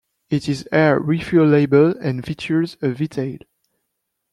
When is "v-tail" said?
2.89-3.37